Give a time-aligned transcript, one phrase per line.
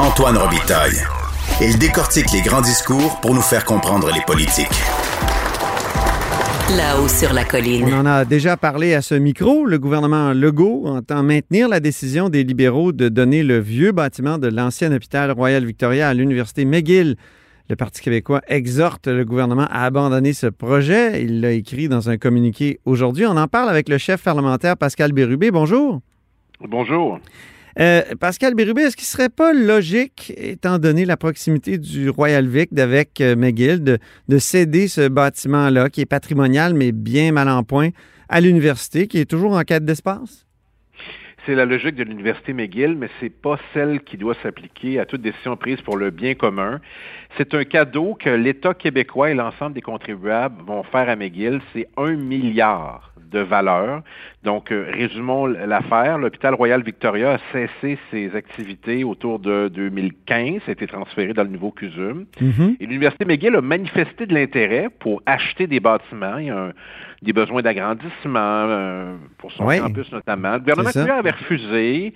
[0.00, 0.96] Antoine Robitaille.
[1.60, 4.68] Il décortique les grands discours pour nous faire comprendre les politiques.
[6.76, 7.88] Là-haut sur la colline.
[7.92, 9.64] On en a déjà parlé à ce micro.
[9.66, 14.46] Le gouvernement Legault entend maintenir la décision des libéraux de donner le vieux bâtiment de
[14.46, 17.16] l'ancien hôpital Royal Victoria à l'université McGill.
[17.68, 21.24] Le Parti québécois exhorte le gouvernement à abandonner ce projet.
[21.24, 23.26] Il l'a écrit dans un communiqué aujourd'hui.
[23.26, 25.50] On en parle avec le chef parlementaire Pascal Bérubé.
[25.50, 26.00] Bonjour.
[26.60, 27.18] Bonjour.
[27.80, 32.48] Euh, Pascal Bérubé, est-ce qu'il ne serait pas logique, étant donné la proximité du Royal
[32.48, 37.48] Vic avec euh, McGill, de, de, céder ce bâtiment-là, qui est patrimonial, mais bien mal
[37.48, 37.90] en point,
[38.28, 40.47] à l'université, qui est toujours en quête d'espace?
[41.48, 45.22] C'est la logique de l'Université McGill, mais c'est pas celle qui doit s'appliquer à toute
[45.22, 46.78] décision prise pour le bien commun.
[47.38, 51.62] C'est un cadeau que l'État québécois et l'ensemble des contribuables vont faire à McGill.
[51.72, 54.02] C'est un milliard de valeur.
[54.42, 56.18] Donc, euh, résumons l'affaire.
[56.18, 61.50] L'hôpital Royal Victoria a cessé ses activités autour de 2015, a été transféré dans le
[61.50, 62.26] nouveau CUSUM.
[62.40, 62.76] Mhm.
[62.80, 66.38] Et l'Université McGill a manifesté de l'intérêt pour acheter des bâtiments.
[66.38, 66.72] Il y a un,
[67.20, 69.80] des besoins d'agrandissement euh, pour son Oui.
[69.80, 70.52] campus notamment.
[70.52, 72.12] Le gouvernement avait refusé,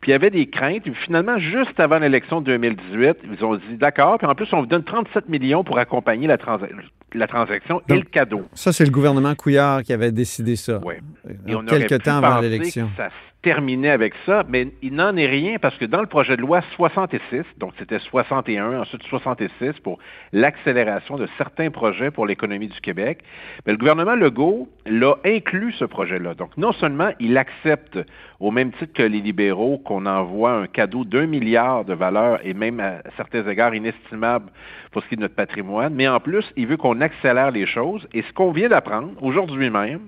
[0.00, 0.82] puis il y avait des craintes.
[1.04, 4.66] Finalement, juste avant l'élection de 2018, ils ont dit d'accord, puis en plus, on vous
[4.66, 6.68] donne 37 millions pour accompagner la, transa-
[7.14, 8.42] la transaction et le cadeau.
[8.54, 10.78] Ça, c'est le gouvernement Couillard qui avait décidé ça.
[10.84, 11.00] Ouais.
[11.28, 12.90] Euh, Et on aurait quelques pu temps avant l'élection.
[12.96, 13.08] ça
[13.44, 16.40] se terminait avec ça, mais il n'en est rien parce que dans le projet de
[16.40, 19.98] loi 66, donc c'était 61, ensuite 66 pour
[20.32, 23.18] l'accélération de certains projets pour l'économie du Québec,
[23.66, 26.34] mais le gouvernement Legault l'a inclus ce projet-là.
[26.34, 27.98] Donc non seulement il accepte
[28.40, 32.54] au même titre que les libéraux qu'on envoie un cadeau d'un milliard de valeur et
[32.54, 34.50] même à certains égards inestimable
[34.90, 37.66] pour ce qui est de notre patrimoine, mais en plus, il veut qu'on accélère les
[37.66, 38.06] choses.
[38.14, 40.00] Et ce qu'on vient d'apprendre aujourd'hui même,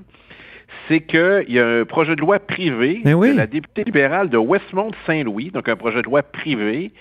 [0.88, 3.32] c'est qu'il y a un projet de loi privé oui.
[3.32, 6.92] de la députée libérale de Westmont-Saint-Louis, donc un projet de loi privé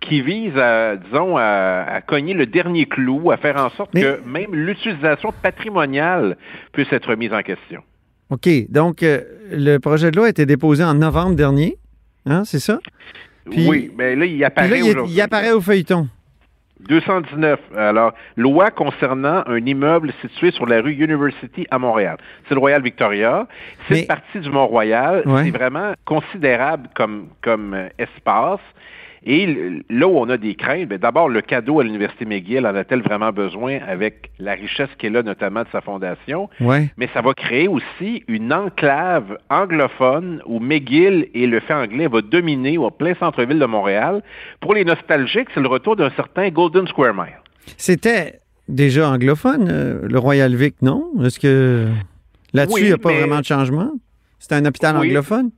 [0.00, 4.02] qui vise à, disons, à, à cogner le dernier clou, à faire en sorte Mais-
[4.02, 6.36] que même l'utilisation patrimoniale
[6.72, 7.82] puisse être mise en question.
[8.30, 8.48] OK.
[8.68, 9.20] Donc, euh,
[9.50, 11.76] le projet de loi a été déposé en novembre dernier.
[12.26, 12.78] Hein, c'est ça?
[13.50, 16.08] Puis- oui, mais là, il apparaît là, il apparaît au feuilleton.
[16.80, 17.58] 219.
[17.76, 22.16] Alors, loi concernant un immeuble situé sur la rue University à Montréal.
[22.48, 23.46] C'est le Royal Victoria.
[23.88, 25.22] C'est Mais- partie du Mont-Royal.
[25.26, 25.44] Ouais.
[25.44, 28.60] C'est vraiment considérable comme, comme euh, espace.
[29.24, 32.74] Et là où on a des craintes, ben, d'abord, le cadeau à l'Université McGill en
[32.74, 36.48] a-t-elle vraiment besoin avec la richesse qu'elle a notamment de sa fondation?
[36.60, 36.88] Ouais.
[36.96, 42.20] Mais ça va créer aussi une enclave anglophone où McGill et le fait anglais va
[42.22, 44.22] dominer au plein centre-ville de Montréal.
[44.60, 47.38] Pour les nostalgiques, c'est le retour d'un certain Golden Square Mile.
[47.76, 51.10] C'était déjà anglophone, euh, le Royal Vic, non?
[51.24, 51.86] Est-ce que
[52.54, 53.90] là-dessus, Oui, il n'y a pas mais- vraiment de changement?
[54.38, 55.08] C'est un hôpital Oui.
[55.08, 55.50] anglophone?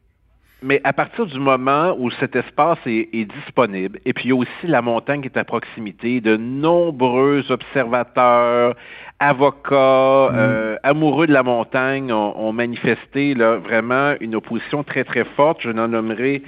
[0.62, 4.32] Mais à partir du moment où cet espace est, est disponible, et puis il y
[4.32, 8.74] a aussi la montagne qui est à proximité, de nombreux observateurs,
[9.20, 15.24] avocats, euh, amoureux de la montagne ont, ont manifesté là, vraiment une opposition très très
[15.36, 15.58] forte.
[15.60, 16.42] Je n'en nommerai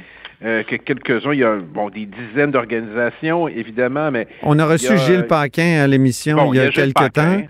[0.44, 1.32] euh, que quelques-uns.
[1.32, 5.82] Il y a bon, des dizaines d'organisations, évidemment, mais On a reçu a, Gilles Paquin
[5.82, 7.42] à l'émission bon, il y a, quelques temps,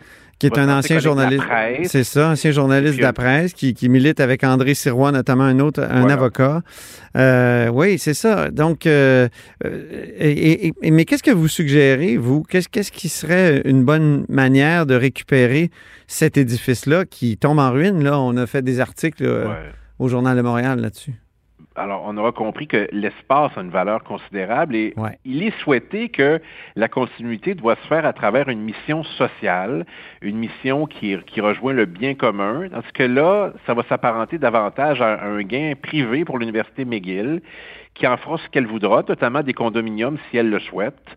[0.51, 1.45] qui est un ancien journaliste.
[1.85, 5.61] C'est ça, ancien journaliste de la presse qui, qui milite avec André Sirois, notamment un
[5.61, 6.15] autre, un Voilà.
[6.15, 6.63] avocat.
[7.17, 8.51] Euh, oui, c'est ça.
[8.51, 9.29] Donc, euh,
[9.65, 12.43] euh, et- et- et- mais qu'est-ce que vous suggérez, vous?
[12.43, 15.71] Qu'est-ce, qu'est-ce qui serait une bonne manière de récupérer
[16.09, 18.03] cet édifice-là qui tombe en ruine?
[18.03, 19.47] Là, on a fait des articles ouais.
[20.01, 21.13] au Journal de Montréal là-dessus.
[21.75, 25.19] Alors, on aura compris que l'espace a une valeur considérable et Ouais.
[25.25, 26.41] il est souhaité que
[26.77, 29.87] la continuité doit se faire à travers une mission sociale,
[30.21, 32.69] une mission qui, qui rejoint le bien commun.
[32.69, 37.41] Dans ce que là, ça va s'apparenter davantage à un gain privé pour l'Université McGill,
[37.95, 41.17] qui en fera ce qu'elle voudra, notamment des condominiums si elle le souhaite.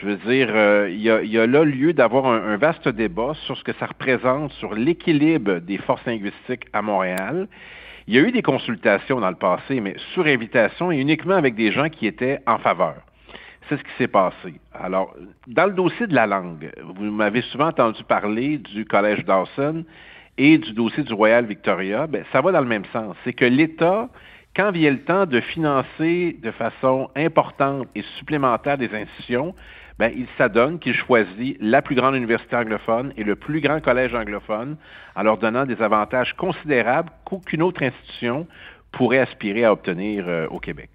[0.00, 3.62] Je veux dire, euh, il y, a, là lieu d'avoir un, vaste débat sur ce
[3.62, 7.48] que ça représente sur l'équilibre des forces linguistiques à Montréal.
[8.06, 11.54] Il y a eu des consultations dans le passé, mais sur invitation et uniquement avec
[11.54, 12.96] des gens qui étaient en faveur.
[13.68, 14.54] C'est ce qui s'est passé.
[14.72, 15.14] Alors,
[15.46, 19.84] dans le dossier de la langue, vous m'avez souvent entendu parler du Collège Dawson
[20.38, 22.06] et du dossier du Royal Victoria.
[22.06, 23.16] Ben, ça va dans le même sens.
[23.22, 24.08] C'est que l'État
[24.56, 29.54] Quand vient le temps de financer de façon importante et supplémentaire des institutions,
[30.00, 34.14] ben, il s'adonne qu'il choisit la plus grande université anglophone et le plus grand collège
[34.14, 34.76] anglophone
[35.14, 38.46] en leur donnant des avantages considérables qu'aucune autre institution
[38.92, 40.88] pourrait aspirer à obtenir euh, au Québec.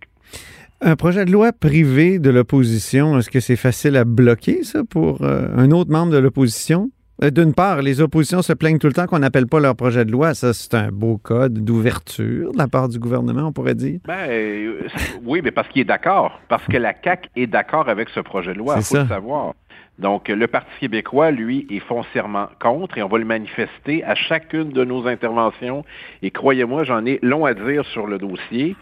[0.82, 5.22] Un projet de loi privé de l'opposition, est-ce que c'est facile à bloquer, ça, pour
[5.22, 6.90] euh, un autre membre de l'opposition?
[7.24, 10.04] Euh, d'une part, les oppositions se plaignent tout le temps qu'on n'appelle pas leur projet
[10.04, 10.34] de loi.
[10.34, 14.00] Ça, c'est un beau code d'ouverture de la part du gouvernement, on pourrait dire.
[14.06, 14.82] Ben, euh,
[15.24, 16.42] oui, mais parce qu'il est d'accord.
[16.50, 19.54] Parce que la CAQ est d'accord avec ce projet de loi, il faut le savoir.
[19.98, 24.72] Donc, le Parti québécois, lui, est foncièrement contre et on va le manifester à chacune
[24.72, 25.86] de nos interventions.
[26.22, 28.76] Et croyez-moi, j'en ai long à dire sur le dossier.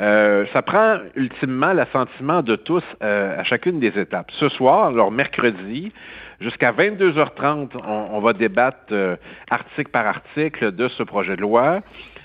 [0.00, 4.32] Euh, ça prend ultimement l'assentiment de tous à chacune des étapes.
[4.32, 5.92] Ce soir, alors mercredi,
[6.40, 9.16] Jusqu'à 22h30, on, va débattre euh,
[9.50, 11.80] article par article de ce projet de loi,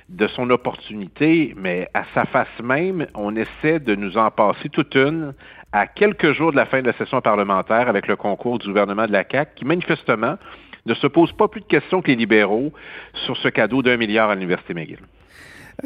[0.09, 4.93] de son opportunité, mais à sa face même, on essaie de nous en passer toute
[4.93, 5.33] une
[5.71, 9.07] à quelques jours de la fin de la session parlementaire avec le concours du gouvernement
[9.07, 10.37] de la CAQ, qui manifestement
[10.85, 12.71] ne se pose pas plus de questions que les libéraux
[13.25, 14.99] sur ce cadeau d'un milliard à l'Université McGill.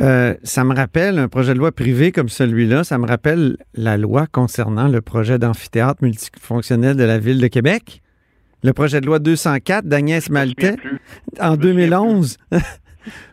[0.02, 3.96] Euh, ça me rappelle un projet de loi privé comme celui-là, ça me rappelle la
[3.96, 8.02] loi concernant le projet d'amphithéâtre multifonctionnel de la Ville de Québec
[8.64, 10.76] le projet de loi 204 d'Agnès Maltais
[11.40, 12.38] en 2011.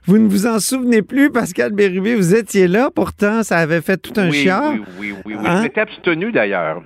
[0.07, 3.97] vous ne vous en souvenez plus, Pascal Bérubé, vous étiez là, pourtant ça avait fait
[3.97, 4.73] tout un oui, chiard.
[4.73, 5.47] Oui, oui, oui, oui.
[5.47, 5.67] Hein?
[5.77, 6.83] abstenu d'ailleurs.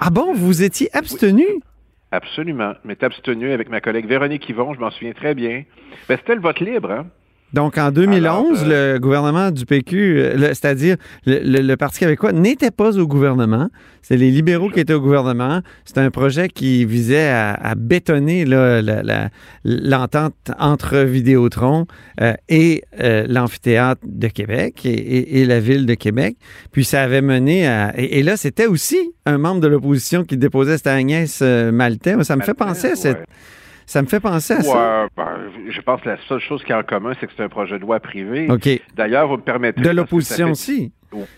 [0.00, 1.44] Ah bon, vous étiez abstenu?
[2.12, 2.72] Absolument.
[2.82, 5.64] Je m'étais abstenu avec ma collègue Véronique Yvon, je m'en souviens très bien.
[6.08, 7.06] Ben, C'était le vote libre, hein?
[7.52, 12.96] Donc, en 2011, euh, le gouvernement du PQ, euh, c'est-à-dire le, Parti québécois, n'était pas
[12.96, 13.68] au gouvernement.
[14.02, 15.60] C'est les libéraux qui étaient au gouvernement.
[15.84, 18.44] C'était un projet qui visait à, bétonner
[19.64, 21.86] l'entente entre Vidéotron
[22.20, 22.82] euh, et
[23.28, 26.36] l'amphithéâtre de Québec et, la ville de Québec.
[26.72, 27.92] Puis ça avait mené à...
[27.96, 32.22] Et, là, c'était aussi un membre de l'opposition qui déposait, c'était Agnès Maltais.
[32.24, 33.24] Ça me fait penser à cette...
[33.90, 35.08] Ça me fait penser à ça.
[35.16, 35.26] Ben,
[35.68, 37.74] je pense que la seule chose qui est en commun, c'est que c'est un projet
[37.74, 38.46] de loi privé.
[38.94, 39.80] D'ailleurs, vous me permettez...
[39.80, 40.92] De l'opposition aussi.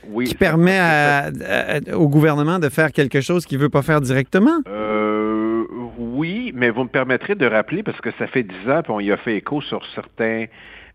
[0.06, 0.78] Oui, qui permet
[1.94, 4.60] au gouvernement de faire quelque chose qu'il ne veut pas faire directement?
[4.68, 5.01] Euh,
[6.52, 9.00] oui, mais vous me permettrez de rappeler, parce que ça fait dix ans, puis on
[9.00, 10.46] y a fait écho sur certains,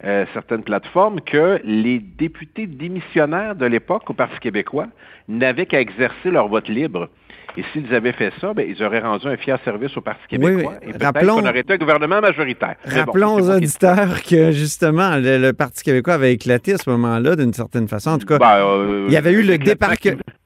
[0.03, 4.87] euh, certaines plateformes, que les députés démissionnaires de l'époque au Parti québécois
[5.27, 7.09] n'avaient qu'à exercer leur vote libre.
[7.57, 10.75] Et s'ils avaient fait ça, ben, ils auraient rendu un fier service au Parti québécois.
[10.83, 12.75] Et peut-être qu'on aurait été un gouvernement majoritaire.
[12.85, 17.87] Rappelons aux auditeurs que, justement, le, Parti québécois avait éclaté à ce moment-là, d'une certaine
[17.87, 18.11] façon.
[18.11, 19.57] En tout cas, ben, euh, il y avait eu le,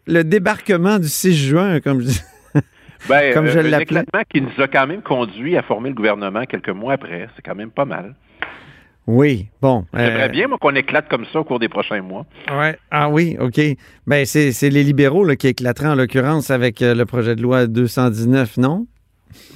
[0.07, 2.21] le débarquement du 6 juin, comme je dis.
[3.09, 4.03] Ben, comme je euh, l'appelais.
[4.30, 7.27] qui nous a quand même conduit à former le gouvernement quelques mois après.
[7.36, 8.15] C'est quand même pas mal.
[9.07, 9.86] Oui, bon.
[9.94, 12.25] J'aimerais euh, bien, moi, qu'on éclate comme ça au cours des prochains mois.
[12.51, 12.77] Ouais.
[12.92, 13.59] Ah oui, OK.
[14.06, 18.57] Ben, c'est les libéraux qui éclateraient, en l'occurrence, avec euh, le projet de loi 219,
[18.57, 18.86] non?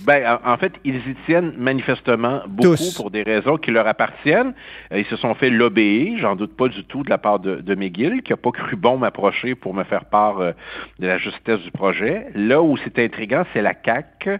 [0.06, 4.54] Ben, en fait, ils y tiennent manifestement beaucoup pour des raisons qui leur appartiennent.
[4.92, 7.56] Euh, ils se sont fait l'obéir, j'en doute pas du tout, de la part de,
[7.56, 11.60] de McGill, qui n'a pas cru bon m'approcher pour me faire part de la justesse
[11.62, 12.28] du projet.
[12.36, 14.40] Là où c'est intriguant, c'est la CAQ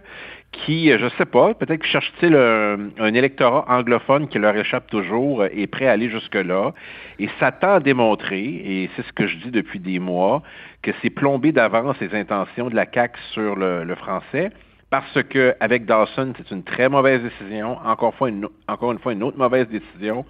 [0.64, 5.44] qui, euh, je sais pas, peut-être que cherche-t-il un, électorat anglophone qui leur échappe toujours
[5.44, 6.72] et euh, prêt à aller jusque-là,
[7.18, 10.42] et s'attend à démontrer, et c'est ce que je dis depuis des mois,
[10.82, 14.50] que c'est plombé d'avance les intentions de la CAQ sur le, français,
[14.90, 18.30] parce que avec Dawson, c'est une très mauvaise décision, encore, fois
[18.68, 20.24] encore une fois une autre mauvaise décision.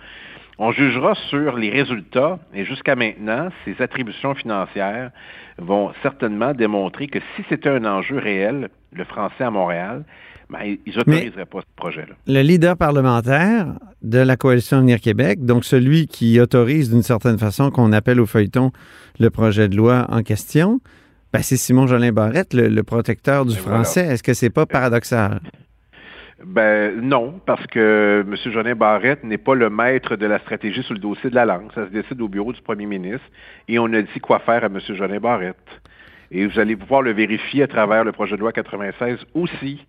[0.58, 5.10] On jugera sur les résultats, et jusqu'à maintenant, ces attributions financières
[5.58, 10.04] vont certainement démontrer que si c'était un enjeu réel, le français à Montréal,
[10.48, 12.14] ben, ils n'autoriseraient pas ce projet-là.
[12.26, 13.66] Le leader parlementaire
[14.02, 18.26] de la Coalition Avenir Québec, donc celui qui autorise d'une certaine façon qu'on appelle au
[18.26, 18.70] feuilleton
[19.18, 20.80] le projet de loi en question,
[21.36, 24.06] ben, c'est Simon Jolin Barrette, le, protecteur du ben, français.
[24.06, 25.40] Est-ce que c'est pas paradoxal?
[26.44, 28.52] Ben non, parce que M.
[28.52, 31.70] Jolin Barrette n'est pas le maître de la stratégie sur le dossier de la langue.
[31.74, 33.26] Ça se décide au bureau du premier ministre
[33.68, 34.78] et on a dit quoi faire à M.
[34.80, 35.56] Jolin Barrette.
[36.30, 39.80] Et vous allez pouvoir le vérifier à travers le projet de loi 96 aussi.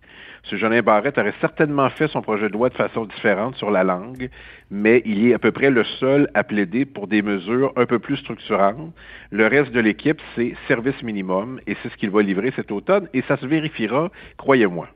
[0.50, 0.58] M.
[0.58, 4.30] Jolin Barrette aurait certainement fait son projet de loi de façon différente sur la langue,
[4.70, 7.98] mais il est à peu près le seul à plaider pour des mesures un peu
[7.98, 8.92] plus structurantes.
[9.30, 13.08] Le reste de l'équipe, c'est service minimum, et c'est ce qu'il va livrer cet automne,
[13.12, 14.88] et ça se vérifiera, croyez-moi.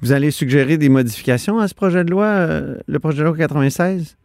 [0.00, 3.36] Vous allez suggérer des modifications à ce projet de loi, euh, le projet de loi
[3.36, 4.16] 96?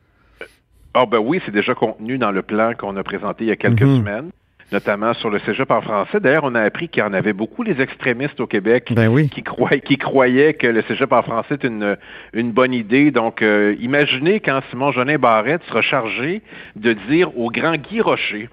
[0.93, 3.55] Ah ben oui, c'est déjà contenu dans le plan qu'on a présenté il y a
[3.55, 3.98] quelques mhm.
[3.98, 4.29] semaines.
[4.73, 6.19] Notamment sur le cégep en français.
[6.19, 9.29] D'ailleurs, on a appris qu'il y en avait beaucoup, les extrémistes au Québec, Ben oui.
[9.29, 11.95] qui, croyaient, qui croyaient que le cégep en français est une,
[12.33, 13.11] une bonne idée.
[13.11, 16.41] Donc, euh, imaginez quand Simon Jolin Barrette sera chargé
[16.75, 18.49] de dire au grand Guy Rocher,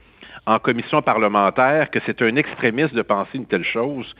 [0.46, 4.14] en commission parlementaire, que c'est un extrémiste de penser une telle chose.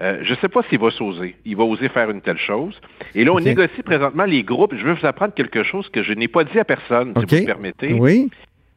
[0.00, 1.36] Euh, je ne sais pas s'il va s'oser.
[1.44, 2.78] Il va oser faire une telle chose.
[3.14, 4.74] Et là, on négocie présentement les groupes.
[4.76, 7.42] Je veux vous apprendre quelque chose que je n'ai pas dit à personne, si vous
[7.42, 7.92] me permettez.
[7.94, 8.30] Oui.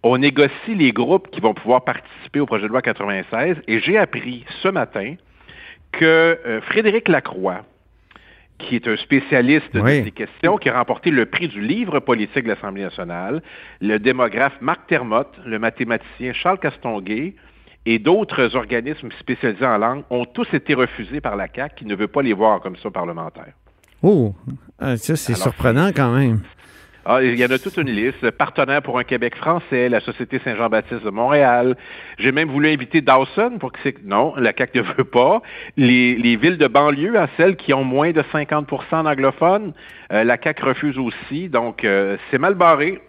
[0.04, 3.98] On négocie les groupes qui vont pouvoir participer au projet de loi 96 et j'ai
[3.98, 5.16] appris ce matin
[5.92, 6.06] que
[6.46, 7.66] euh, Frédéric Lacroix,
[8.60, 10.00] qui est un spécialiste Oui.
[10.00, 13.42] de ces questions, qui a remporté le prix du livre politique de l'Assemblée nationale,
[13.82, 17.36] le démographe Marc Termotte, le mathématicien Charles Castonguay
[17.86, 21.96] et d'autres organismes spécialisés en langue ont tous été refusés par la CAQ qui ne
[21.96, 23.54] veut pas les voir en commission parlementaire.
[24.02, 24.34] Oh,
[24.80, 26.42] ah, ça, c'est surprenant quand même.
[27.12, 28.30] Ah, il y en a toute une liste.
[28.30, 31.76] Partenaire pour un Québec français, la Société Saint-Jean-Baptiste de Montréal.
[32.20, 34.06] J'ai même voulu inviter Dawson pour que c'est...
[34.06, 35.42] Non, la CAQ ne veut pas.
[35.76, 39.74] Les, les villes de banlieue, à celles qui ont moins de 50% d'anglophones,
[40.14, 41.50] euh, la CAQ refuse aussi.
[41.50, 43.02] Donc, euh, c'est mal barré.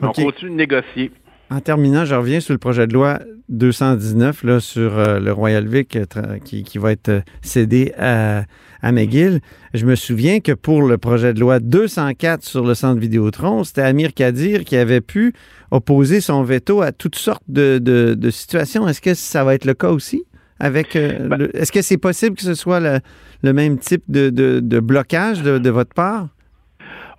[0.00, 1.10] On continue de négocier.
[1.50, 5.66] En terminant, je reviens sur le projet de loi 219 là, sur euh, le Royal
[5.66, 6.04] Vic euh,
[6.44, 8.44] qui, qui va être euh, cédé à,
[8.82, 9.40] à McGill.
[9.72, 13.80] Je me souviens que pour le projet de loi 204 sur le centre Vidéotron, c'était
[13.80, 15.32] Amir Kadir qui avait pu
[15.70, 18.86] opposer son veto à toutes sortes de, de- de situations.
[18.86, 20.24] Est-ce que ça va être le cas aussi?
[20.60, 22.98] Avec, euh, Ben- est-ce que c'est possible que ce soit le,
[23.42, 26.28] le même type de, de- de blocage de, de votre part?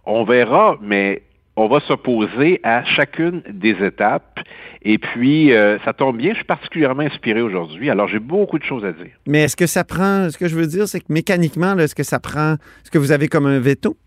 [0.06, 1.24] On verra, mais
[1.60, 4.40] on va s'opposer à chacune des étapes.
[4.82, 7.90] Et puis, euh, ça tombe bien, je suis particulièrement inspiré aujourd'hui.
[7.90, 9.12] Alors, j'ai beaucoup de choses à dire.
[9.28, 12.04] Mais est-ce que ça prend, ce que je veux dire, c'est que mécaniquement, est-ce que
[12.04, 13.98] ça prend, est-ce que vous avez comme un veto?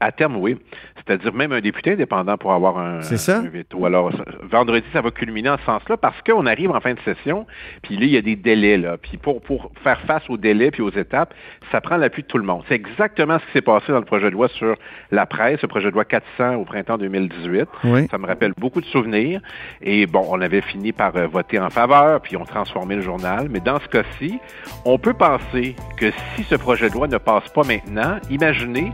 [0.00, 0.56] À terme, oui.
[0.96, 3.38] C'est-à-dire même un député indépendant pour avoir un, ça.
[3.38, 3.84] un veto.
[3.86, 4.10] Alors,
[4.42, 7.46] vendredi, ça va culminer en ce sens-là parce qu'on arrive en fin de session,
[7.82, 8.76] puis là, il y a des délais.
[8.76, 8.96] Là.
[8.96, 11.32] Puis pour, pour faire face aux délais puis aux étapes,
[11.72, 12.62] ça prend l'appui de tout le monde.
[12.68, 14.74] C'est exactement ce qui s'est passé dans le projet de loi sur
[15.10, 17.68] la presse, le projet de loi 400 au printemps 2018.
[17.84, 18.06] Oui.
[18.10, 19.40] Ça me rappelle beaucoup de souvenirs.
[19.80, 23.48] Et bon, on avait fini par euh, voter en faveur, puis on transformé le journal.
[23.50, 24.38] Mais dans ce cas-ci,
[24.84, 28.92] on peut penser que si ce projet de loi ne passe pas maintenant, imaginez,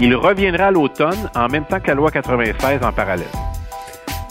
[0.00, 3.26] il reviendra à l'automne en même temps que la loi 96 en parallèle.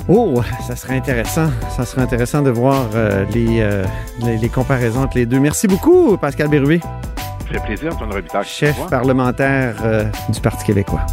[0.07, 1.49] Oh, ça serait intéressant.
[1.69, 3.83] Ça serait intéressant de voir euh, les, euh,
[4.25, 5.39] les, les comparaisons entre les deux.
[5.39, 8.41] Merci beaucoup, Pascal Bérubé, Ça fait plaisir, Antoine Robitaille.
[8.41, 11.05] Au chef parlementaire euh, du Parti québécois.